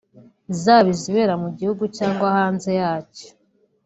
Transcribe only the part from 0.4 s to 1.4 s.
zaba izibera